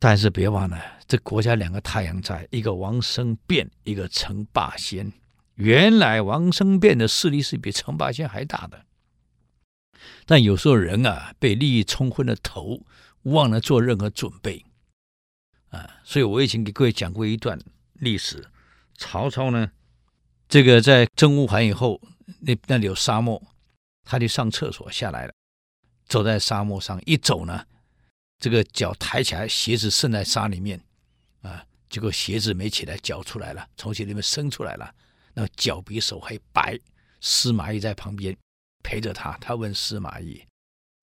[0.00, 5.12] 但是别忘了，这国家两个太阳在，一个王生辩，一个陈霸先。
[5.54, 8.84] 原来王生辩的势力是比陈霸先还大的。
[10.26, 12.84] 但有时候人啊，被利益冲昏了头，
[13.22, 14.64] 忘了做任何准备
[15.70, 15.98] 啊。
[16.04, 17.58] 所以我以前给各位讲过一段
[17.94, 18.46] 历史：
[18.96, 19.70] 曹操呢，
[20.48, 22.00] 这个在征乌桓以后，
[22.40, 23.42] 那那里有沙漠，
[24.04, 25.32] 他就上厕所下来了，
[26.06, 27.64] 走在沙漠上，一走呢。
[28.38, 30.80] 这个脚抬起来，鞋子渗在沙里面，
[31.42, 34.94] 啊，结果鞋子没起来，脚出来了，从鞋里面伸出来了，
[35.34, 36.78] 那脚比手还白。
[37.20, 38.36] 司马懿在旁边
[38.82, 40.46] 陪着他，他问司马懿：“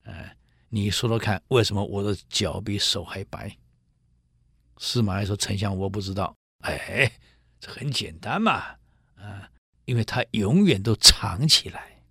[0.06, 0.36] 呃，
[0.70, 3.58] 你说说看，为什么我的脚比手还白？”
[4.78, 7.12] 司马懿说：“丞相，我不知道。”哎，
[7.60, 8.78] 这很简单嘛，
[9.16, 9.52] 啊，
[9.86, 12.04] 因为他永远都藏起来。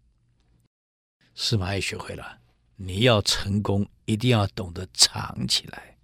[1.35, 2.41] 司马懿学会了。
[2.77, 5.97] 你要成功，一定要懂得藏起来，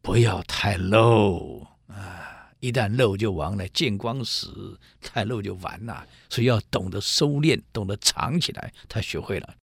[0.00, 2.31] 不要太露啊！
[2.62, 6.06] 一旦露就完了，见光死， 太露就完了。
[6.30, 8.72] 所以要懂得收敛，懂得藏起来。
[8.88, 9.56] 他学会了。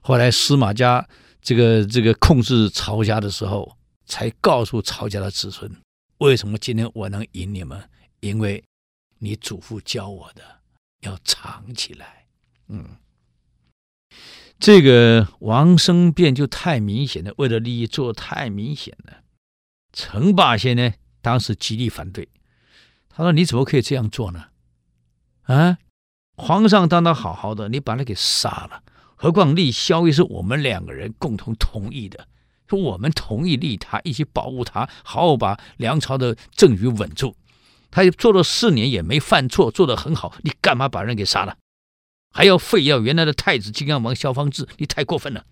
[0.00, 1.06] 后来司马家
[1.42, 3.76] 这个这个控制曹家的时候，
[4.06, 5.70] 才告诉曹家的子孙：
[6.18, 7.88] 为什么今天我能赢你们？
[8.20, 8.64] 因为
[9.18, 10.42] 你祖父教我的，
[11.02, 12.24] 要藏起来。
[12.68, 12.96] 嗯。
[14.58, 19.18] 这个王生变就太明显了，为了利益做太明显了。
[19.92, 20.94] 陈霸先呢，
[21.26, 22.28] 当时极力反对，
[23.08, 24.44] 他说：“你怎么可以这样做呢？
[25.42, 25.78] 啊，
[26.36, 28.84] 皇上当他好好的，你把他给杀了。
[29.16, 32.28] 何况立萧睿是我们两个人共同同意的，
[32.68, 37.34] 说我们同意立他，一起保护他，好好把梁朝的政局稳住。
[37.90, 41.56] 他做了四年也没犯错，做得很好，你干嘛把人给杀了？”
[42.30, 45.44] 还要废掉原来的太子晋安王萧方志，你太过分了，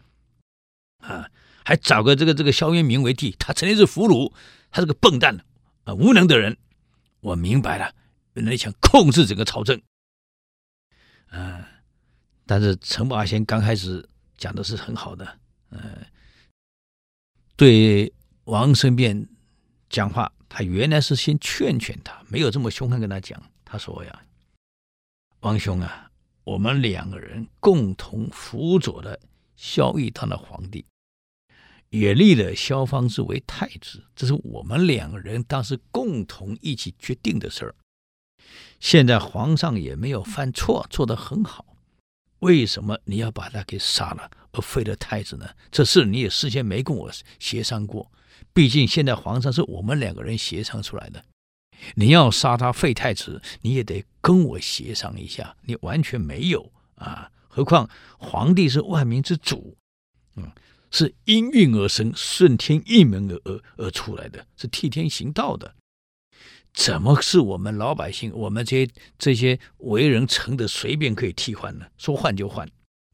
[0.98, 1.30] 啊！
[1.64, 4.32] 还找个这个这个萧渊明为帝，他曾经是俘虏，
[4.70, 5.44] 他是个笨蛋
[5.84, 6.56] 啊，无能的人。
[7.20, 7.94] 我明白了，
[8.34, 9.80] 原来想控制整个朝政，
[11.28, 11.68] 啊！
[12.46, 15.38] 但是陈霸先刚开始讲的是很好的，
[15.70, 16.04] 嗯、
[17.56, 18.12] 对
[18.44, 19.26] 王生辩
[19.88, 23.42] 讲话，他原来是先劝劝他，没有这么凶悍跟他讲。
[23.64, 24.22] 他说呀，
[25.40, 26.10] 王兄啊。
[26.44, 29.18] 我们两个人共同辅佐了
[29.56, 30.84] 萧义当了皇帝，
[31.94, 37.74] 也立了萧方智为太子，这是我们两个人当时共同一起决定的事儿。
[38.80, 41.76] 现在皇上也没有犯错，做得很好，
[42.40, 45.48] 为什么你要把他给杀了而废了太子呢？
[45.70, 48.10] 这事你也事先没跟我协商过，
[48.52, 51.24] 毕竟现在皇上是我们两个人协商出来的。
[51.94, 55.56] 你要杀他废太子，你也得跟我协商一下。
[55.62, 57.30] 你完全没有啊！
[57.46, 59.76] 何况皇帝是万民之主，
[60.34, 60.50] 嗯，
[60.94, 65.74] 是应运而生、顺天应门而而而出来的，是替天行道的。
[66.72, 71.86] 怎么是我们老百姓、我们这些这些为人臣的随便可以替换呢？
[71.98, 72.70] 说换就换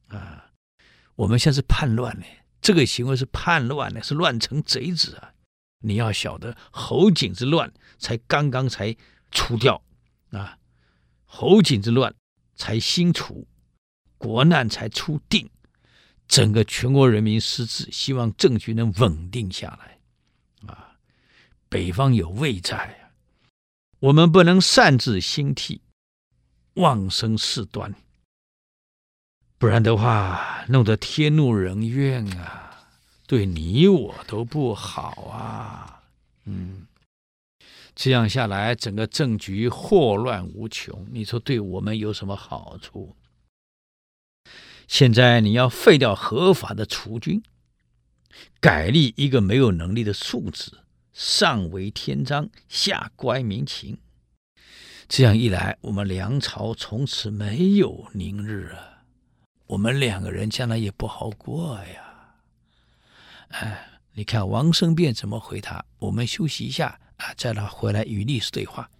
[0.08, 0.50] 啊！
[1.14, 2.26] 我们现在是叛乱呢，
[2.60, 5.32] 这个行为是叛乱呢，是乱臣贼子啊！
[5.82, 8.94] 你要晓得，侯景之乱才刚刚才
[9.30, 9.82] 除掉
[10.32, 10.58] 啊，
[11.24, 12.14] 侯景之乱
[12.56, 13.46] 才新除，
[14.18, 15.48] 国难才初定，
[16.30, 19.98] 整个全国人民失志，希望政局能稳定下来
[20.72, 20.96] 啊。
[21.68, 23.10] 北方有魏在啊，
[23.98, 25.80] 我们不能擅自兴替，
[26.74, 27.92] 妄生事端，
[29.58, 32.86] 不然的话，弄得天怒人怨啊。
[33.26, 36.00] 对你我都不好啊，
[36.44, 36.86] 嗯，
[37.96, 41.08] 这样下来，整个政局祸乱无穷。
[41.10, 43.16] 你说对我们有什么好处？
[44.90, 47.40] 现在你要废掉合法的储君，
[48.60, 50.80] 改立一个没有能力的庶子，
[51.12, 53.98] 上为天章，下乖民情。
[55.08, 59.04] 这样一来，我们梁朝从此没有宁日啊！
[59.68, 62.34] 我们两个人将来也不好过呀。
[63.50, 65.84] 哎，你看王生辩怎么回答？
[66.00, 68.90] 我们休息一下啊，再来回来与历史对话。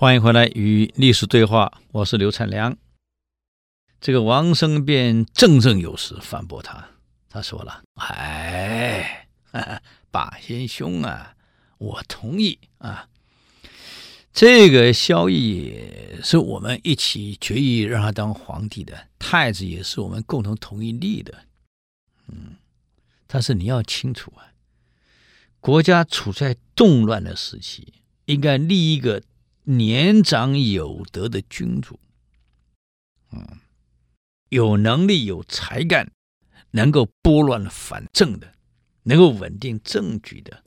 [0.00, 2.78] 欢迎回来与历史对话，我是刘灿良。
[4.00, 6.90] 这个王生便振振有词反驳他，
[7.28, 9.26] 他说了：“哎，
[10.12, 11.34] 霸先兄啊，
[11.78, 13.08] 我同意啊，
[14.32, 21.34] 这个萧绎是我们一起决议让他当皇帝的，太子也是我们共同同意立的。
[22.28, 22.54] 嗯，
[23.26, 24.54] 但是你要清楚啊，
[25.58, 27.94] 国家处在动乱的时期，
[28.26, 29.20] 应该立一个。”
[29.70, 32.00] 年长有德的君主，
[33.32, 33.58] 嗯，
[34.48, 36.10] 有能力、有才干，
[36.70, 38.54] 能够拨乱反正的，
[39.02, 40.64] 能够稳定政局的，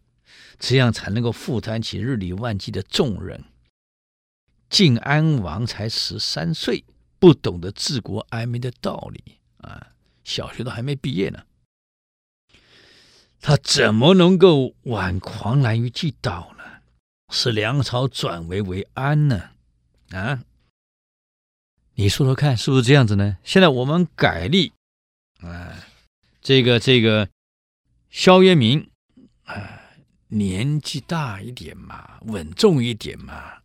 [0.59, 3.43] 这样才能够负担起日理万机的重任。
[4.69, 6.85] 晋安王才十三岁，
[7.17, 9.39] 不懂得治国安民的道理。
[9.57, 11.43] 啊，小学都还没毕业呢，
[13.39, 16.50] 他怎么能够挽狂澜于既倒
[17.31, 17.33] 呢？
[17.33, 19.51] 使梁朝转危为安呢？
[20.11, 20.43] 啊，
[21.95, 23.37] 你说说看，是不是这样子呢？
[23.43, 24.73] 现在我们改立，
[25.39, 25.73] 啊，
[26.41, 27.29] 这个这个
[28.09, 28.89] 萧渊明，
[29.45, 29.81] 啊，
[30.27, 33.59] 年纪大一点嘛，稳重一点嘛。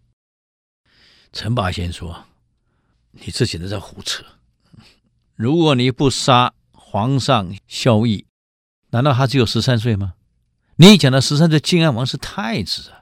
[1.33, 2.27] 陈霸先说
[3.11, 4.25] ：“你这简直在胡扯！
[5.35, 8.25] 如果你不杀皇上萧绎，
[8.91, 10.15] 难道他只有十三岁吗？
[10.77, 12.96] 你讲的十三岁晋安王是太子啊。”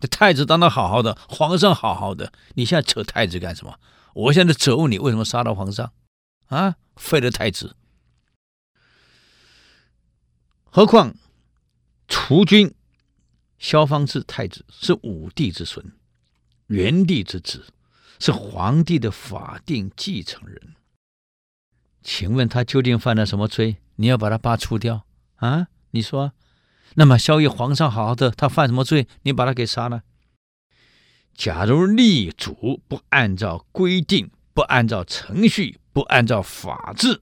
[0.00, 3.78] 这太子当的好好的，皇上好好的，你现在扯太子干什么？
[4.14, 5.92] 我现在责问你，为什么杀了皇上？
[6.46, 7.76] 啊，废了太子。
[10.70, 11.14] 何况
[12.06, 12.74] 储君
[13.58, 15.92] 萧方智太子是武帝之孙，
[16.66, 17.66] 元帝之子，
[18.20, 20.74] 是皇帝的法定继承人。
[22.02, 23.78] 请问他究竟犯了什么罪？
[23.96, 25.04] 你要把他罢黜掉
[25.36, 25.66] 啊？
[25.90, 26.32] 你说？
[26.94, 29.06] 那么，萧绎皇上好好的，他犯什么罪？
[29.22, 30.02] 你把他给杀了？
[31.34, 37.20] 假如立主不按照规定、不按照程序、不按照法治，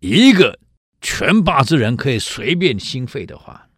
[0.00, 0.58] 一个
[1.00, 3.68] 权霸之人可以随便兴废的话，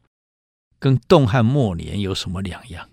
[0.78, 2.88] 跟东汉末年有什么两样？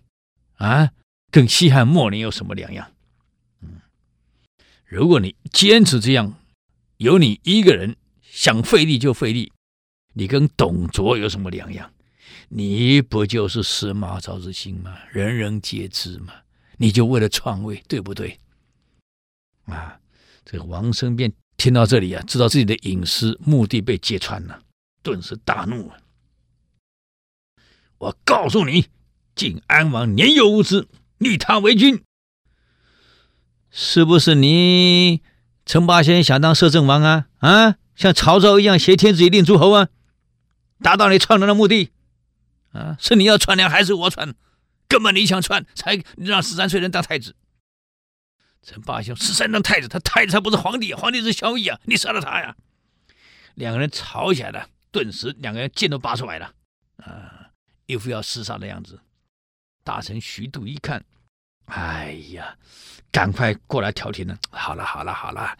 [0.56, 0.92] 啊，
[1.32, 2.92] 跟西汉末年有什么两样？
[3.62, 3.80] 嗯，
[4.84, 6.38] 如果你坚持这样，
[6.98, 9.53] 有你一个人想废立就废立。
[10.14, 11.92] 你跟董卓有什么两样？
[12.50, 14.96] 你不就是司马昭之心吗？
[15.12, 16.34] 人人皆知嘛。
[16.78, 18.40] 你就为了篡位，对不对？
[19.66, 20.00] 啊，
[20.44, 24.62] 这个王生便听到这里啊，知道自己的隐私目的被揭穿了，
[25.02, 25.98] 顿时大怒啊。
[28.00, 28.88] 我告诉你，
[29.36, 30.88] 晋安王年幼无知，
[31.20, 32.04] 立他为君，
[33.72, 35.22] 是不是你
[35.66, 37.28] 陈霸先想当摄政王啊？
[37.38, 39.88] 啊，像曹操一样挟天子以令诸侯啊？
[40.84, 41.92] 达到你篡梁的目的，
[42.74, 44.36] 啊，是你要篡梁还是我篡？
[44.88, 47.36] 根本你想篡，才让十三岁人当太子。
[48.62, 52.56] 陈霸兄，十三当太子，他太子他不是皇帝，皇帝是萧绎啊，你杀了他呀！
[53.56, 56.54] 两个人吵起来了，顿时两个人剑都拔出来了，
[56.98, 57.50] 啊，
[57.88, 59.00] 一副要厮杀的样子。
[59.84, 61.04] 大臣徐度一看，
[61.66, 62.56] 哎呀，
[63.12, 64.38] 赶快过来调停了。
[64.52, 65.58] 好了，好了，好了。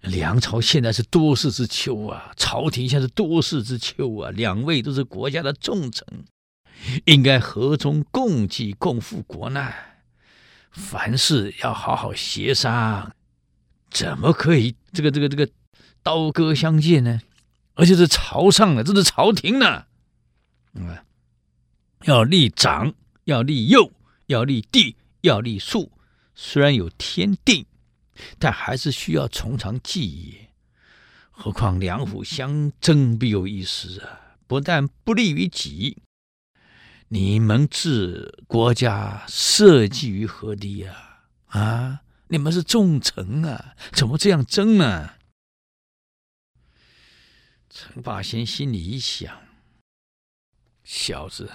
[0.00, 6.06] 梁朝现在是多事之秋啊，朝廷现在是多事之秋啊，两位都是国家的重臣，
[7.04, 9.74] 应该和衷共济，共赴国难，
[10.70, 13.12] 凡事要好好协商，
[13.90, 15.48] 怎么可以这个这个这个
[16.02, 17.20] 刀戈相见呢？
[17.74, 19.86] 而且是朝上的，这是朝廷呢，
[20.74, 20.96] 嗯，
[22.04, 22.94] 要立长，
[23.24, 23.92] 要立幼，
[24.26, 25.90] 要立帝，要立庶，
[26.34, 27.66] 虽然有天定。
[28.38, 30.38] 但还是需要从长计议，
[31.30, 34.36] 何况两虎相争，必有一失啊！
[34.46, 35.98] 不但不利于己，
[37.08, 41.22] 你们置国家社稷于何地啊？
[41.46, 42.02] 啊！
[42.28, 45.14] 你们是重臣啊，怎么这样争呢？
[47.70, 49.40] 陈霸先心里一想：
[50.84, 51.50] 小子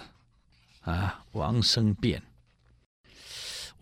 [0.81, 2.23] 啊，王生变。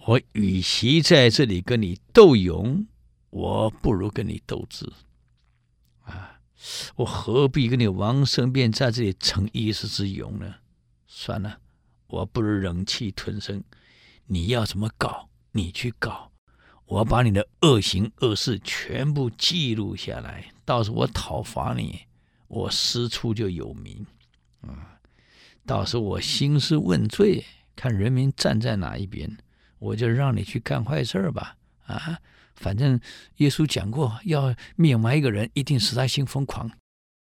[0.08, 2.88] 我与其在这里跟你斗勇，
[3.30, 4.92] 我不如跟你斗智。
[6.04, 6.40] 啊，
[6.96, 10.56] 我何必跟你王生辩在这里逞一时之勇呢？
[11.06, 11.60] 算了，
[12.08, 13.64] 我不如忍气吞声。
[14.26, 16.32] 你要怎么搞，你去搞。
[16.86, 22.02] 我把你的恶行恶事全部记录下来，到时候我讨伐你，
[22.48, 24.06] 我师出就有名。
[24.62, 25.00] 啊，
[25.64, 27.46] 到时候我兴师问罪，
[27.76, 29.38] 看人民站在哪一边。
[29.82, 31.58] 我就让你去干坏事儿吧，
[31.88, 32.20] 啊，
[32.54, 33.00] 反正
[33.38, 36.70] 耶稣讲过，要灭亡一个人，一定使他心疯狂。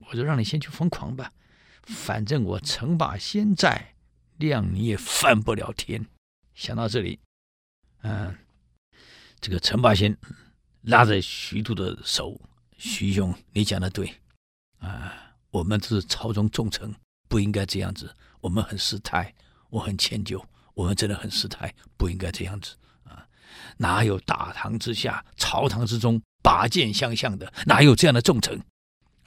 [0.07, 1.33] 我就让你先去疯狂吧，
[1.81, 3.95] 反正我陈霸先在，
[4.37, 6.05] 谅你也翻不了天。
[6.53, 7.19] 想到这里，
[8.03, 8.37] 嗯，
[9.39, 10.15] 这个陈霸先
[10.81, 12.39] 拉着徐度的手，
[12.77, 14.13] 徐兄，你讲的对，
[14.77, 16.93] 啊，我们是朝中重臣，
[17.27, 19.33] 不应该这样子，我们很失态，
[19.71, 23.25] 我很歉疚，我们真的很失态，不应该这样子啊，
[23.77, 28.61] 哪有大唐之下，朝堂之中拔剑相向的，哪有这样的重臣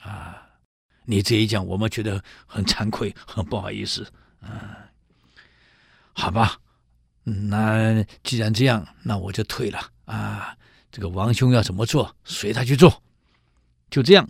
[0.01, 0.45] 啊？
[1.05, 4.07] 你这一讲，我们觉得很惭愧，很不好意思。
[4.43, 4.51] 嗯，
[6.13, 6.61] 好吧，
[7.25, 10.55] 那既然这样，那我就退了啊。
[10.93, 13.03] 这个王兄要怎么做，随他去做。
[13.89, 14.29] 就这样，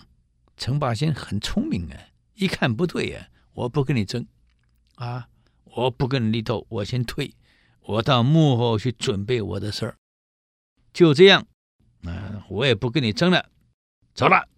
[0.56, 1.98] 陈霸先很聪明啊，
[2.34, 4.24] 一看不对呀，我不跟你争
[4.94, 5.28] 啊，
[5.74, 7.34] 我不跟你力斗，我先退，
[7.80, 9.96] 我到幕后去准备我的事儿。
[10.92, 11.46] 就这样，
[12.02, 13.48] 嗯，我也不跟你争了，
[14.14, 14.48] 走了。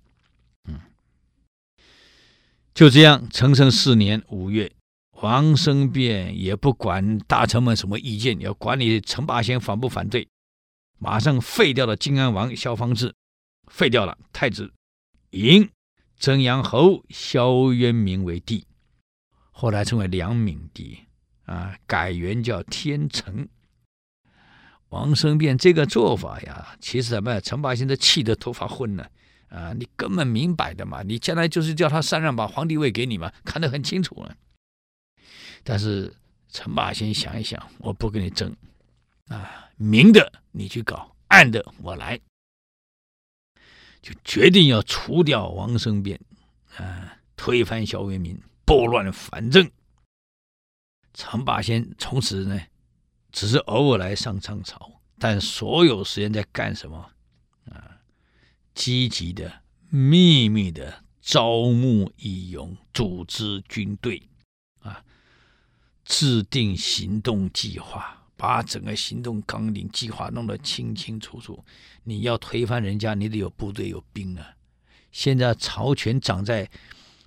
[2.72, 4.72] 就这样，成圣四年五月，
[5.20, 10.26] 王生辩也不管大臣们什么意见，要管你陈霸先反不反对，
[10.98, 13.14] 马上废掉了晋安王萧方智，
[13.66, 14.72] 废掉了太子，
[15.30, 15.68] 迎
[16.16, 18.66] 征阳侯萧渊明为帝，
[19.60, 20.98] 后来称为梁敏帝，
[21.44, 23.46] 啊，改元叫天成。
[24.88, 27.38] 王生变这个做法呀，其实什么？
[27.42, 29.10] 陈霸先都气得头发昏了。
[29.50, 34.34] 啊，你根本明摆的嘛，你将来就是叫他禅让把皇帝位给你嘛，看得很清楚了。
[35.62, 36.10] 但是
[36.48, 38.56] 陈霸先想一想，我不跟你争，
[39.28, 42.18] 啊，明的你去搞，暗的我来，
[44.00, 46.18] 就决定要除掉王生变，
[46.78, 48.40] 啊，推翻萧渊明，
[48.70, 49.68] 拨乱反正。
[51.12, 52.56] 陈霸先从此呢，
[53.32, 57.10] 只是偶尔来上上朝，但所有时间在干什么？
[57.68, 57.98] 啊
[58.72, 64.22] 积极的、秘密的招募义勇，组织军队，
[64.82, 65.04] 啊，
[66.04, 71.64] 制定行动计划，把整个行动纲领、计划弄得清清楚楚。
[72.04, 74.54] 你要推翻人家，你得有部队、有兵啊。
[75.10, 76.70] 现在朝权长在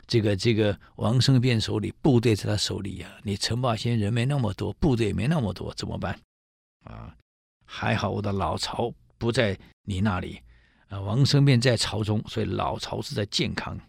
[0.06, 6.20] 这个这个王生变手里，部队在他手里呀、你陈霸先人没那么多，部队也没那么多，怎么办？
[6.84, 7.16] 啊，
[7.66, 10.41] 还好我的老巢不在你那里。
[10.89, 13.80] 啊王生变在朝中，所以老巢是在建康。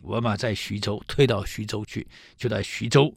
[0.00, 2.06] 我嘛在徐州，退到徐州去，
[2.36, 3.12] 就在徐州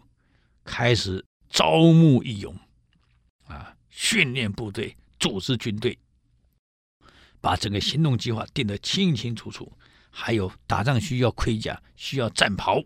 [0.64, 2.56] 开始招募义勇，
[3.48, 5.98] 啊，训练部队，组织军队，
[7.42, 9.72] 把整个行动计划定得清清楚楚。
[10.18, 12.82] 还有打仗需要盔甲，需要战袍，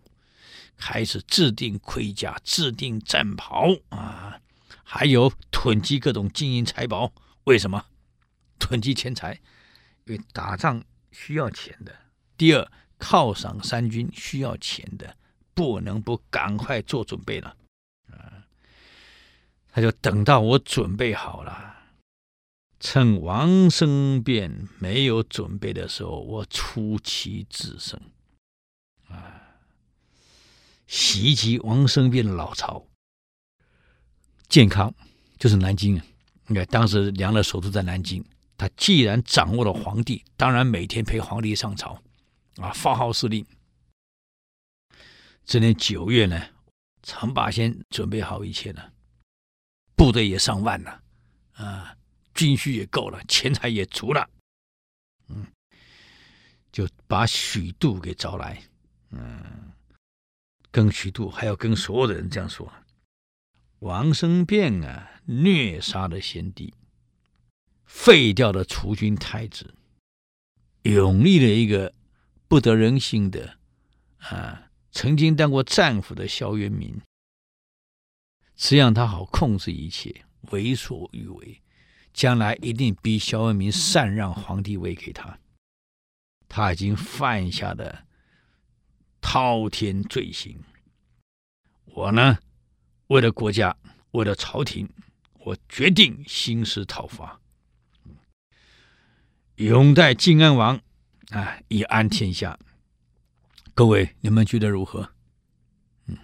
[0.76, 4.42] 开始制定盔甲，制定战袍啊，
[4.84, 7.14] 还有囤积各种金银财宝。
[7.44, 7.86] 为什么？
[8.58, 9.40] 囤积钱财。
[10.06, 11.96] 因为打仗需要钱的，
[12.36, 12.68] 第二
[12.98, 15.16] 犒赏三军需要钱的，
[15.54, 17.56] 不能不赶快做准备了
[18.10, 18.42] 啊！
[19.72, 21.69] 他就等到我准备好了，
[22.80, 28.00] 趁王生变没有准备的时候，我出奇制胜
[29.10, 29.60] 啊，
[30.88, 32.86] 袭击王生变的老巢，
[34.48, 34.94] 建康
[35.38, 36.06] 就是南京啊！
[36.48, 38.24] 你看当时梁的首都在南京。
[38.58, 42.02] 他既然掌握了皇帝，当然每天陪皇帝上朝，
[42.58, 43.46] 啊，发号施令。
[45.46, 46.48] 这年九月呢，
[47.02, 48.92] 常霸先准备好一切了，
[49.96, 51.02] 部队也上万了，
[51.54, 51.96] 啊，
[52.40, 54.30] 军需也够了，钱财也足了，
[55.28, 55.46] 嗯，
[56.72, 58.64] 就把许度给招来，
[59.12, 59.74] 嗯，
[60.72, 62.72] 跟许度还要跟所有的人这样说：
[63.80, 66.74] 王生变啊，虐杀了先帝。
[67.84, 69.76] 废掉了储君太子，
[70.84, 71.94] 拥立了一个
[72.48, 73.58] 不得人心的
[74.20, 77.02] 啊，曾经当过战俘的萧渊明，
[78.56, 81.62] 这样他好控制一切，为所欲为，
[82.14, 85.39] 将来一定逼萧文明禅让皇帝位给他。
[86.47, 88.05] 他已经犯下的
[89.22, 90.60] 滔天罪行。
[91.86, 92.39] 我呢，
[93.07, 93.76] 为了国家，
[94.12, 94.89] 为了朝廷，
[95.39, 97.39] 我决定兴师讨伐。
[99.55, 100.82] 拥戴晋安王，
[101.32, 102.57] 啊，以安天下。
[103.74, 105.12] 各位，你们觉得如何？
[106.05, 106.18] 嗯，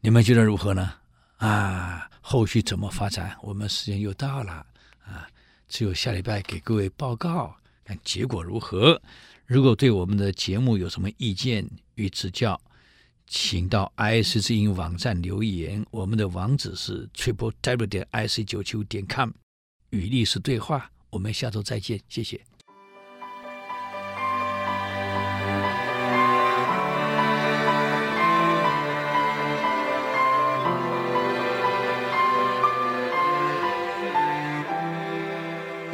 [0.00, 1.00] 你们觉得如何呢？
[1.38, 3.36] 啊，后续怎么发展？
[3.42, 4.66] 我们时间又到了
[5.04, 5.28] 啊，
[5.68, 7.54] 只有下礼拜给各位报告，
[7.84, 9.00] 看结果如何。
[9.44, 12.58] 如果对我们的节目有什么意见与指教，
[13.26, 15.84] 请到 IC 之音网站留言。
[15.90, 19.30] 我们的网址是 triple w 点 i c 九九点 com，
[19.90, 20.90] 与历史对话。
[21.10, 22.40] 我们下周再见，谢谢。